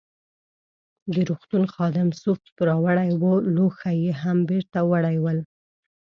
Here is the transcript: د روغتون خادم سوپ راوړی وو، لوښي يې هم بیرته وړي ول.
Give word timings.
د 1.13 1.15
روغتون 1.29 1.63
خادم 1.73 2.09
سوپ 2.21 2.41
راوړی 2.67 3.09
وو، 3.21 3.33
لوښي 3.55 3.95
يې 4.03 4.13
هم 4.21 4.37
بیرته 4.49 4.79
وړي 4.91 5.17
ول. 5.23 5.39